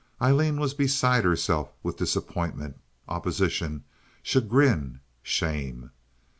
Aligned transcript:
Aileen 0.19 0.59
was 0.59 0.73
beside 0.73 1.25
herself 1.25 1.71
with 1.83 1.97
disappointment, 1.97 2.79
opposition, 3.07 3.83
chagrin, 4.23 4.99
shame. 5.21 5.91